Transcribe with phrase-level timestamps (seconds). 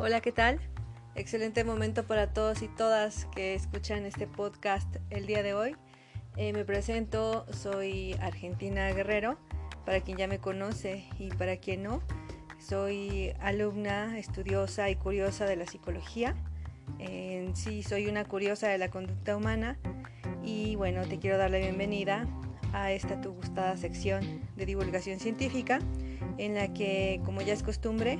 [0.00, 0.60] Hola, ¿qué tal?
[1.16, 5.74] Excelente momento para todos y todas que escuchan este podcast el día de hoy.
[6.36, 9.38] Eh, me presento, soy Argentina Guerrero,
[9.84, 12.00] para quien ya me conoce y para quien no.
[12.60, 16.36] Soy alumna, estudiosa y curiosa de la psicología.
[17.00, 19.80] En sí, soy una curiosa de la conducta humana
[20.44, 22.28] y bueno, te quiero dar la bienvenida
[22.72, 25.80] a esta tu gustada sección de divulgación científica
[26.36, 28.18] en la que, como ya es costumbre,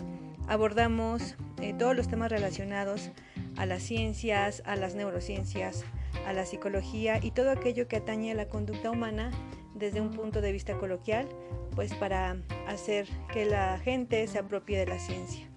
[0.48, 3.10] abordamos eh, todos los temas relacionados
[3.56, 5.84] a las ciencias, a las neurociencias,
[6.26, 9.30] a la psicología y todo aquello que atañe a la conducta humana
[9.74, 11.28] desde un punto de vista coloquial,
[11.74, 12.36] pues para
[12.66, 15.48] hacer que la gente se apropie de la ciencia.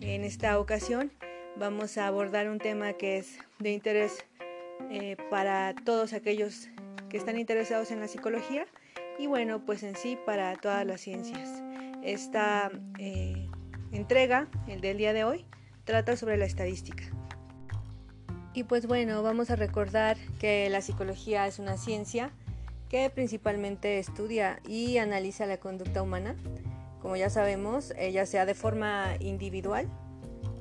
[0.00, 1.12] En esta ocasión
[1.56, 4.24] vamos a abordar un tema que es de interés
[4.90, 6.68] eh, para todos aquellos
[7.08, 8.66] que están interesados en la psicología
[9.18, 11.62] y bueno, pues en sí para todas las ciencias.
[12.02, 13.48] Esta eh,
[13.92, 15.44] entrega, el del día de hoy,
[15.84, 17.04] trata sobre la estadística.
[18.54, 22.30] Y pues bueno, vamos a recordar que la psicología es una ciencia
[22.88, 26.36] que principalmente estudia y analiza la conducta humana.
[27.00, 29.88] Como ya sabemos, ya sea de forma individual,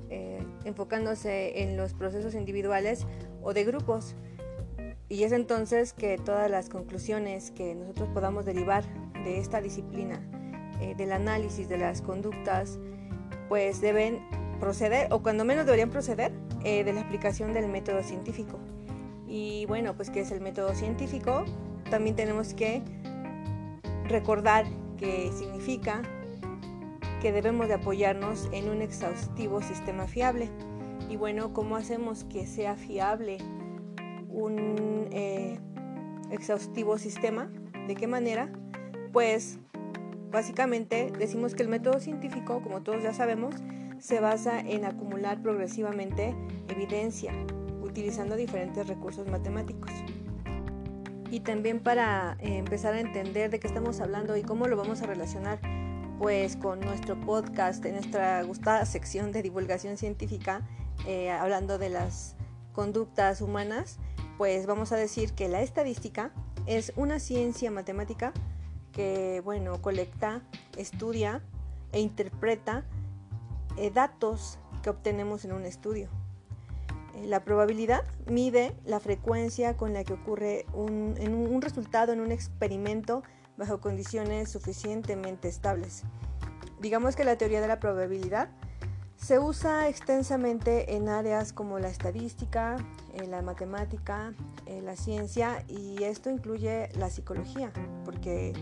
[0.09, 3.05] eh, enfocándose en los procesos individuales
[3.41, 4.15] o de grupos.
[5.09, 8.85] Y es entonces que todas las conclusiones que nosotros podamos derivar
[9.25, 10.21] de esta disciplina,
[10.79, 12.79] eh, del análisis de las conductas,
[13.51, 14.25] pues deben
[14.61, 16.31] proceder, o cuando menos deberían proceder,
[16.63, 18.57] eh, de la aplicación del método científico.
[19.27, 21.43] Y bueno, pues ¿qué es el método científico?
[21.89, 22.81] También tenemos que
[24.05, 24.63] recordar
[24.97, 26.01] que significa
[27.21, 30.47] que debemos de apoyarnos en un exhaustivo sistema fiable.
[31.09, 33.37] Y bueno, ¿cómo hacemos que sea fiable
[34.29, 35.59] un eh,
[36.29, 37.51] exhaustivo sistema.
[37.85, 38.49] ¿De qué manera?
[39.11, 39.59] Pues
[40.31, 43.55] básicamente decimos que el método científico, como todos ya sabemos,
[43.99, 46.35] se basa en acumular progresivamente
[46.69, 47.33] evidencia
[47.81, 49.91] utilizando diferentes recursos matemáticos.
[51.29, 55.01] Y también para eh, empezar a entender de qué estamos hablando y cómo lo vamos
[55.01, 55.59] a relacionar
[56.17, 60.61] pues con nuestro podcast en nuestra gustada sección de divulgación científica
[61.07, 62.35] eh, hablando de las
[62.73, 63.97] conductas humanas
[64.37, 66.31] pues vamos a decir que la estadística
[66.67, 68.33] es una ciencia matemática
[69.43, 70.41] bueno, colecta,
[70.77, 71.41] estudia
[71.91, 72.83] e interpreta
[73.77, 76.09] eh, datos que obtenemos en un estudio.
[77.15, 82.31] Eh, la probabilidad mide la frecuencia con la que ocurre un, un resultado en un
[82.31, 83.23] experimento
[83.57, 86.03] bajo condiciones suficientemente estables.
[86.79, 88.49] Digamos que la teoría de la probabilidad
[89.21, 92.77] se usa extensamente en áreas como la estadística,
[93.13, 94.33] eh, la matemática,
[94.65, 97.71] eh, la ciencia y esto incluye la psicología,
[98.03, 98.53] porque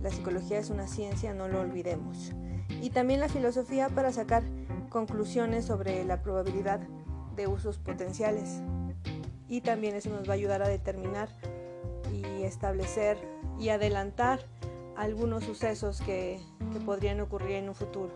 [0.00, 2.32] la psicología es una ciencia, no lo olvidemos.
[2.80, 4.42] Y también la filosofía para sacar
[4.88, 6.80] conclusiones sobre la probabilidad
[7.36, 8.62] de usos potenciales.
[9.48, 11.28] Y también eso nos va a ayudar a determinar
[12.12, 13.18] y establecer
[13.58, 14.40] y adelantar
[14.96, 16.40] algunos sucesos que,
[16.72, 18.12] que podrían ocurrir en un futuro.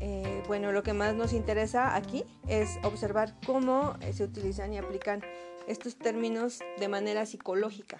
[0.00, 4.78] Eh, bueno, lo que más nos interesa aquí es observar cómo eh, se utilizan y
[4.78, 5.22] aplican
[5.66, 7.96] estos términos de manera psicológica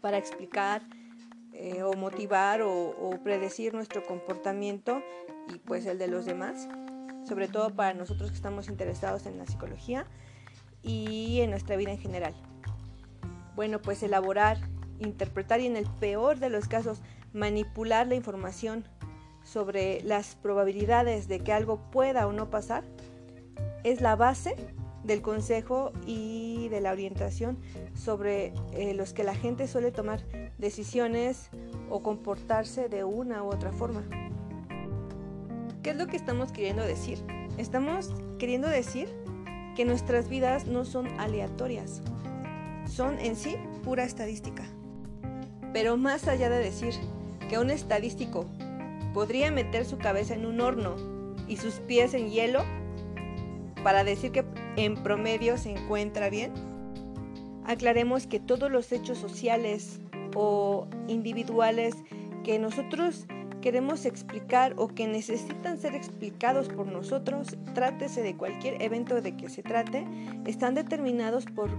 [0.00, 0.82] para explicar
[1.60, 5.02] eh, o motivar o, predecir nuestro comportamiento
[5.52, 6.68] y pues el de los demás,
[7.26, 10.06] sobre todo para nosotros que estamos interesados en la psicología
[10.84, 12.32] y en nuestra vida en general.
[13.56, 14.58] Bueno, pues elaborar,
[15.00, 17.00] interpretar y en el peor de los casos
[17.32, 18.84] manipular la información
[19.42, 22.84] sobre las probabilidades de que algo pueda o no pasar
[23.82, 24.54] es la base
[25.02, 27.58] del consejo y de la orientación
[27.94, 30.22] sobre eh, los que la gente suele tomar
[30.58, 31.50] decisiones
[31.88, 34.04] o comportarse de una u otra forma.
[35.82, 37.18] ¿Qué es lo que estamos queriendo decir?
[37.56, 39.08] Estamos queriendo decir
[39.74, 42.02] que nuestras vidas no son aleatorias,
[42.86, 44.64] son en sí pura estadística.
[45.72, 46.94] Pero más allá de decir
[47.48, 48.46] que un estadístico
[49.14, 50.96] podría meter su cabeza en un horno
[51.46, 52.64] y sus pies en hielo
[53.82, 54.44] para decir que
[54.76, 56.52] en promedio se encuentra bien?
[57.64, 60.00] Aclaremos que todos los hechos sociales
[60.34, 61.94] o individuales
[62.44, 63.26] que nosotros
[63.60, 69.48] queremos explicar o que necesitan ser explicados por nosotros, trátese de cualquier evento de que
[69.48, 70.06] se trate,
[70.46, 71.70] están determinados por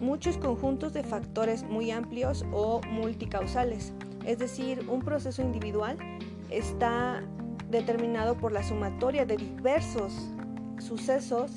[0.00, 3.92] muchos conjuntos de factores muy amplios o multicausales.
[4.24, 5.96] Es decir, un proceso individual
[6.50, 7.22] está
[7.70, 10.30] determinado por la sumatoria de diversos
[10.78, 11.52] sucesos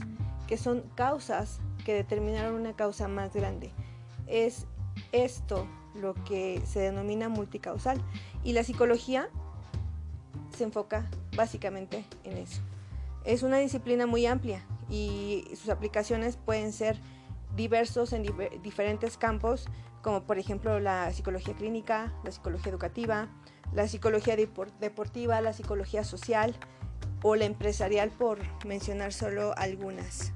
[0.47, 3.71] que son causas que determinaron una causa más grande.
[4.27, 4.67] Es
[5.11, 8.01] esto lo que se denomina multicausal
[8.43, 9.29] y la psicología
[10.55, 12.61] se enfoca básicamente en eso.
[13.23, 16.99] Es una disciplina muy amplia y sus aplicaciones pueden ser
[17.55, 18.23] diversos en
[18.63, 19.67] diferentes campos,
[20.01, 23.27] como por ejemplo la psicología clínica, la psicología educativa,
[23.73, 26.55] la psicología deportiva, la psicología social
[27.23, 30.33] o la empresarial, por mencionar solo algunas.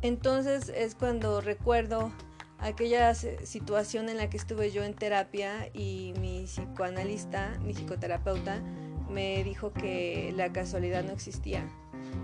[0.00, 2.10] Entonces es cuando recuerdo
[2.58, 8.62] aquella situación en la que estuve yo en terapia y mi psicoanalista, mi psicoterapeuta,
[9.10, 11.64] me dijo que la casualidad no existía,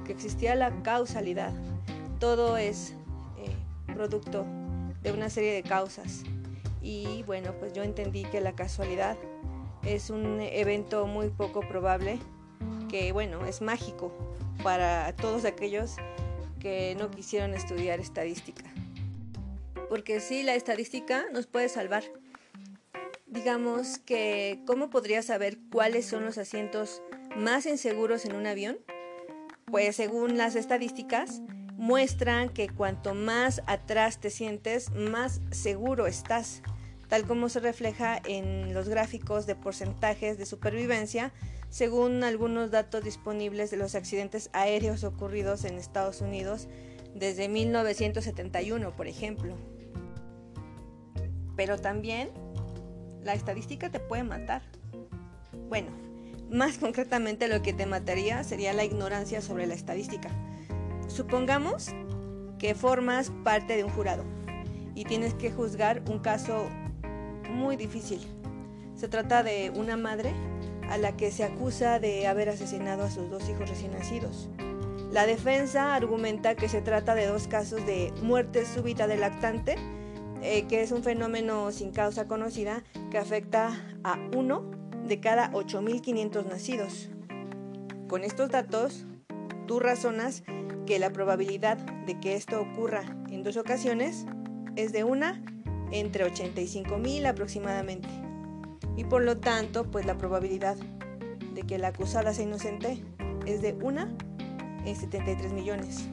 [0.05, 1.53] que existía la causalidad.
[2.19, 2.94] Todo es
[3.38, 3.55] eh,
[3.94, 4.47] producto
[5.03, 6.25] de una serie de causas.
[6.82, 9.17] Y bueno, pues yo entendí que la casualidad
[9.85, 12.19] es un evento muy poco probable,
[12.88, 14.12] que bueno, es mágico
[14.62, 15.97] para todos aquellos
[16.59, 18.65] que no quisieron estudiar estadística.
[19.91, 22.05] Porque sí, la estadística nos puede salvar
[23.31, 27.01] digamos que, ¿cómo podría saber cuáles son los asientos
[27.37, 28.79] más inseguros en un avión?
[29.67, 31.41] Pues según las estadísticas,
[31.77, 36.61] muestran que cuanto más atrás te sientes, más seguro estás,
[37.09, 41.33] tal como se refleja en los gráficos de porcentajes de supervivencia,
[41.69, 46.67] según algunos datos disponibles de los accidentes aéreos ocurridos en Estados Unidos
[47.15, 49.57] desde 1971, por ejemplo.
[51.61, 52.31] Pero también
[53.23, 54.62] la estadística te puede matar.
[55.69, 55.91] Bueno,
[56.51, 60.31] más concretamente lo que te mataría sería la ignorancia sobre la estadística.
[61.07, 61.89] Supongamos
[62.59, 64.25] que formas parte de un jurado
[64.95, 66.67] y tienes que juzgar un caso
[67.51, 68.27] muy difícil.
[68.97, 70.33] Se trata de una madre
[70.89, 74.49] a la que se acusa de haber asesinado a sus dos hijos recién nacidos.
[75.13, 79.77] La defensa argumenta que se trata de dos casos de muerte súbita del lactante
[80.43, 84.71] eh, que es un fenómeno sin causa conocida que afecta a uno
[85.07, 87.11] de cada 8.500 nacidos.
[88.09, 89.07] Con estos datos,
[89.67, 90.43] tú razonas
[90.87, 94.27] que la probabilidad de que esto ocurra en dos ocasiones
[94.77, 95.43] es de una
[95.93, 98.09] entre 85.000 aproximadamente.
[98.97, 100.77] Y por lo tanto, pues la probabilidad
[101.55, 103.03] de que la acusada sea inocente
[103.47, 104.13] es de una
[104.85, 106.09] en 73 millones.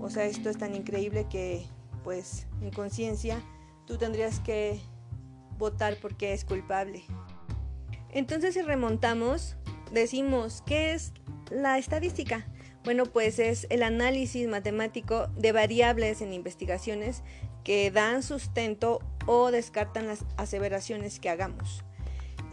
[0.00, 1.66] O sea, esto es tan increíble que
[2.06, 3.42] pues en conciencia
[3.84, 4.80] tú tendrías que
[5.58, 7.02] votar porque es culpable.
[8.10, 9.56] Entonces si remontamos,
[9.90, 11.12] decimos, ¿qué es
[11.50, 12.46] la estadística?
[12.84, 17.24] Bueno, pues es el análisis matemático de variables en investigaciones
[17.64, 21.82] que dan sustento o descartan las aseveraciones que hagamos.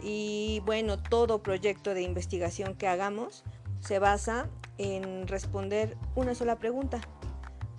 [0.02, 3.44] Y bueno, todo proyecto de investigación que hagamos
[3.78, 7.00] se basa en responder una sola pregunta,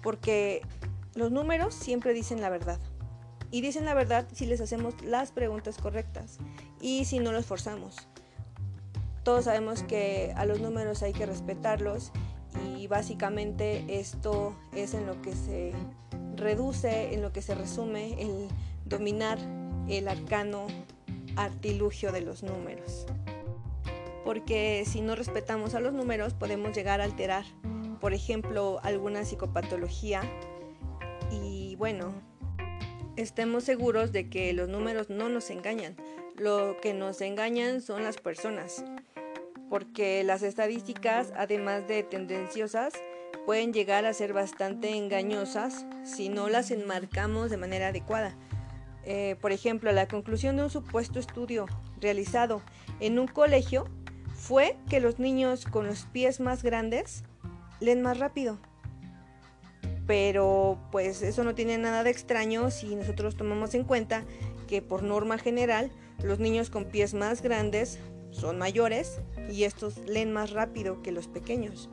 [0.02, 0.62] porque
[1.16, 2.80] los números siempre dicen la verdad.
[3.50, 6.38] Y dicen la verdad si les hacemos las preguntas correctas
[6.82, 7.96] y si no los forzamos.
[9.24, 12.12] Todos sabemos que a los números hay que respetarlos
[12.78, 15.74] y básicamente esto es en lo que se
[16.36, 18.50] reduce, en lo que se resume el
[18.86, 19.40] dominar
[19.88, 20.68] el arcano
[21.38, 23.06] artilugio de los números.
[24.24, 27.46] Porque si no respetamos a los números podemos llegar a alterar,
[28.02, 30.22] por ejemplo, alguna psicopatología
[31.32, 32.14] y bueno,
[33.16, 35.96] estemos seguros de que los números no nos engañan.
[36.36, 38.84] Lo que nos engañan son las personas.
[39.70, 42.94] Porque las estadísticas, además de tendenciosas,
[43.46, 48.36] pueden llegar a ser bastante engañosas si no las enmarcamos de manera adecuada.
[49.04, 51.68] Eh, por ejemplo, la conclusión de un supuesto estudio
[52.02, 52.62] realizado
[53.00, 53.86] en un colegio
[54.34, 57.24] fue que los niños con los pies más grandes
[57.80, 58.58] leen más rápido
[60.08, 64.24] pero pues eso no tiene nada de extraño si nosotros tomamos en cuenta
[64.68, 65.92] que por norma general
[66.24, 68.00] los niños con pies más grandes
[68.32, 69.20] son mayores
[69.50, 71.90] y estos leen más rápido que los pequeños.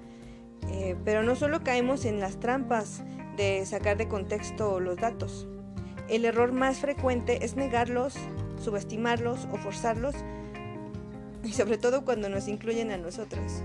[0.70, 3.02] Eh, pero no solo caemos en las trampas
[3.36, 5.46] de sacar de contexto los datos.
[6.08, 8.14] El error más frecuente es negarlos,
[8.62, 10.14] subestimarlos o forzarlos,
[11.44, 13.62] y sobre todo cuando nos incluyen a nosotros.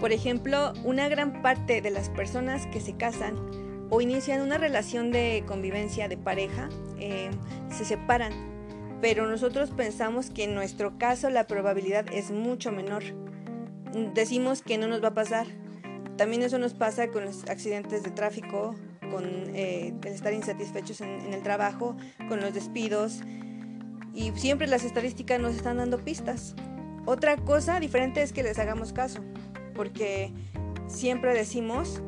[0.00, 3.36] Por ejemplo, una gran parte de las personas que se casan
[3.88, 7.30] o inician una relación de convivencia de pareja eh,
[7.70, 8.32] se separan,
[9.00, 13.04] pero nosotros pensamos que en nuestro caso la probabilidad es mucho menor.
[14.14, 15.46] Decimos que no nos va a pasar.
[16.18, 18.74] También eso nos pasa con los accidentes de tráfico,
[19.10, 19.24] con
[19.54, 21.96] eh, el estar insatisfechos en el trabajo,
[22.28, 23.20] con los despidos.
[24.14, 26.54] Y siempre las estadísticas nos están dando pistas.
[27.04, 29.22] Otra cosa diferente es que les hagamos caso
[29.76, 30.32] porque
[30.88, 32.02] siempre decimos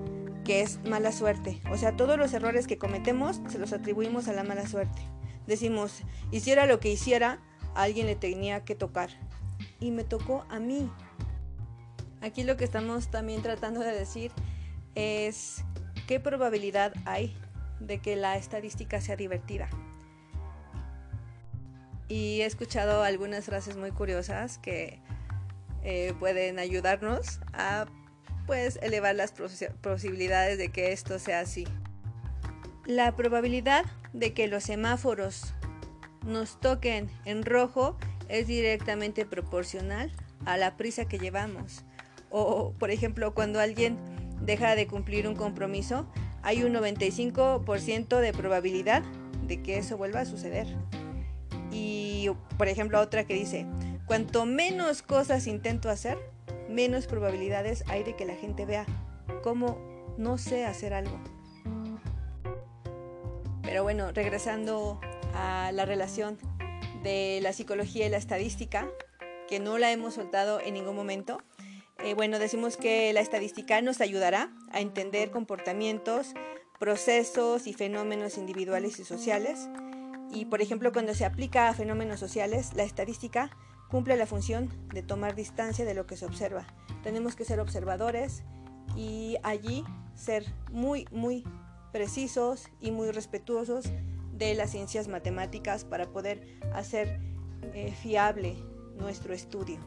[0.45, 1.61] que es mala suerte.
[1.71, 5.03] O sea, todos los errores que cometemos se los atribuimos a la mala suerte.
[5.47, 7.41] Decimos, hiciera lo que hiciera,
[7.75, 9.11] a alguien le tenía que tocar.
[9.79, 10.91] Y me tocó a mí.
[12.21, 14.33] Aquí lo que estamos también tratando de decir
[14.95, 15.65] es
[16.07, 17.37] qué probabilidad hay
[17.79, 19.69] de que la estadística sea divertida.
[22.09, 25.01] Y he escuchado algunas frases muy curiosas que
[25.91, 27.87] eh, pueden ayudarnos a
[28.47, 29.33] pues elevar las
[29.81, 31.67] posibilidades de que esto sea así.
[32.85, 35.55] La probabilidad de que los semáforos
[36.27, 37.97] nos toquen en rojo
[38.29, 40.13] es directamente proporcional
[40.45, 41.87] a la prisa que llevamos.
[42.29, 43.97] O, por ejemplo, cuando alguien
[44.43, 46.07] deja de cumplir un compromiso,
[46.43, 49.03] hay un 95% de probabilidad
[49.47, 50.67] de que eso vuelva a suceder.
[51.73, 52.29] Y,
[52.59, 53.67] por ejemplo, otra que dice,
[54.09, 56.19] cuanto menos cosas intento hacer,
[56.69, 58.87] menos probabilidades hay de que la gente vea
[59.43, 59.79] cómo
[60.17, 61.21] no sé hacer algo.
[63.63, 64.99] Pero bueno, regresando
[65.35, 66.39] a la relación
[67.03, 68.89] de la psicología y la estadística,
[69.47, 71.43] que no la hemos soltado en ningún momento,
[72.03, 76.33] eh, bueno, decimos que la estadística nos ayudará a entender comportamientos,
[76.81, 79.69] procesos y fenómenos individuales y sociales.
[80.31, 83.51] Y por ejemplo, cuando se aplica a fenómenos sociales, la estadística
[83.89, 86.67] cumple la función de tomar distancia de lo que se observa.
[87.03, 88.43] Tenemos que ser observadores
[88.97, 91.45] y allí ser muy, muy
[91.93, 93.87] precisos y muy respetuosos
[94.33, 97.21] de las ciencias matemáticas para poder hacer
[97.75, 98.57] eh, fiable
[98.97, 99.79] nuestro estudio.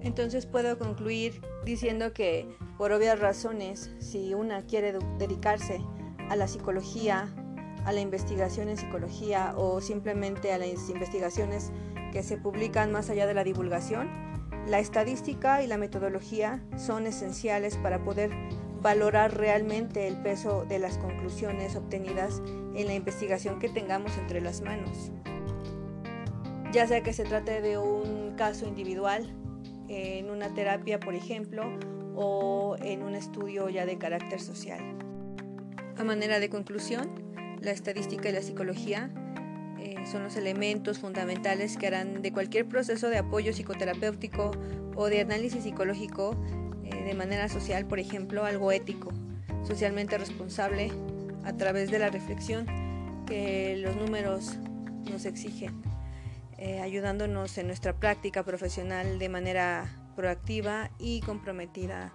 [0.00, 5.80] Entonces puedo concluir diciendo que por obvias razones, si una quiere dedicarse
[6.28, 7.32] a la psicología,
[7.84, 11.70] a la investigación en psicología o simplemente a las investigaciones
[12.12, 14.08] que se publican más allá de la divulgación,
[14.68, 18.30] la estadística y la metodología son esenciales para poder
[18.80, 22.42] valorar realmente el peso de las conclusiones obtenidas
[22.74, 25.10] en la investigación que tengamos entre las manos.
[26.72, 29.34] Ya sea que se trate de un caso individual,
[29.88, 31.64] en una terapia, por ejemplo,
[32.14, 34.80] o en un estudio ya de carácter social.
[35.98, 37.10] A manera de conclusión,
[37.60, 39.10] la estadística y la psicología
[39.82, 44.52] eh, son los elementos fundamentales que harán de cualquier proceso de apoyo psicoterapéutico
[44.94, 46.36] o de análisis psicológico
[46.84, 49.12] eh, de manera social, por ejemplo, algo ético,
[49.66, 50.92] socialmente responsable
[51.44, 52.66] a través de la reflexión
[53.26, 54.56] que los números
[55.10, 55.82] nos exigen,
[56.58, 62.12] eh, ayudándonos en nuestra práctica profesional de manera proactiva y comprometida.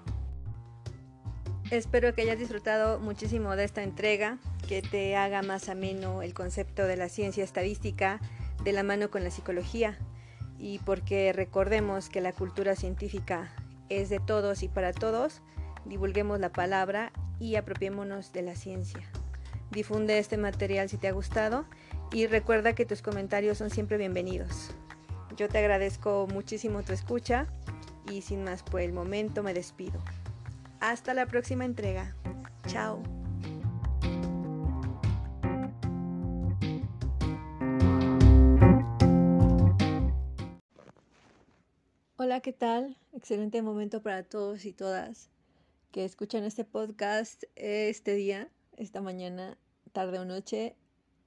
[1.70, 4.38] Espero que hayas disfrutado muchísimo de esta entrega
[4.70, 8.22] que te haga más ameno el concepto de la ciencia estadística
[8.64, 9.98] de la mano con la psicología
[10.58, 13.52] y porque recordemos que la cultura científica
[13.90, 15.42] es de todos y para todos,
[15.84, 19.02] divulguemos la palabra y apropiémonos de la ciencia.
[19.70, 21.66] Difunde este material si te ha gustado
[22.14, 24.72] y recuerda que tus comentarios son siempre bienvenidos.
[25.36, 27.46] Yo te agradezco muchísimo tu escucha
[28.10, 30.00] y sin más por el momento me despido.
[30.79, 32.15] Hasta la próxima entrega.
[32.67, 33.01] Chao.
[42.17, 42.98] Hola, ¿qué tal?
[43.13, 45.29] Excelente momento para todos y todas
[45.91, 49.57] que escuchan este podcast este día, esta mañana,
[49.93, 50.75] tarde o noche,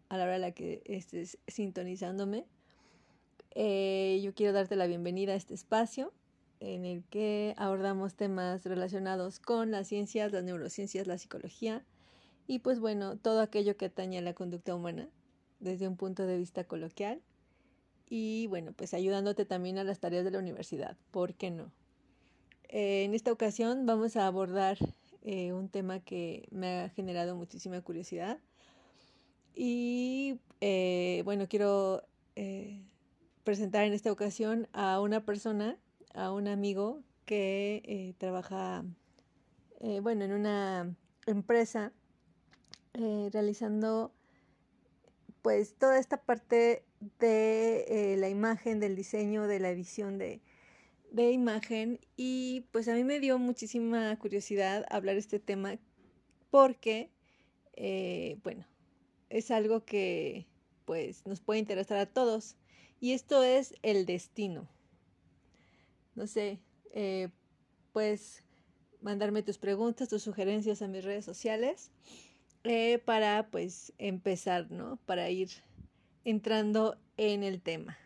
[0.08, 2.46] a la hora en la que estés sintonizándome.
[3.52, 6.12] Eh, yo quiero darte la bienvenida a este espacio
[6.60, 11.84] en el que abordamos temas relacionados con las ciencias, las neurociencias, la psicología
[12.46, 15.08] y pues bueno, todo aquello que atañe a la conducta humana
[15.58, 17.22] desde un punto de vista coloquial
[18.08, 21.72] y bueno, pues ayudándote también a las tareas de la universidad, ¿por qué no?
[22.68, 24.78] Eh, en esta ocasión vamos a abordar
[25.22, 28.38] eh, un tema que me ha generado muchísima curiosidad
[29.54, 32.02] y eh, bueno, quiero
[33.44, 35.76] presentar en esta ocasión a una persona,
[36.14, 38.84] a un amigo que trabaja,
[40.02, 41.92] bueno, en una empresa
[42.94, 44.12] realizando
[45.42, 46.84] pues toda esta parte
[47.18, 50.40] de eh, la imagen, del diseño, de la edición de,
[51.12, 55.78] imagen y pues a mí me dio muchísima curiosidad hablar este tema
[56.50, 57.10] porque,
[57.74, 58.64] eh, bueno,
[59.28, 60.46] es algo que
[60.84, 62.56] pues nos puede interesar a todos
[63.00, 64.68] y esto es el destino.
[66.20, 66.60] No sé,
[66.92, 67.30] eh,
[67.94, 68.44] puedes
[69.00, 71.92] mandarme tus preguntas, tus sugerencias a mis redes sociales
[73.06, 74.98] para pues empezar, ¿no?
[75.06, 75.48] Para ir
[76.26, 77.96] entrando en el tema.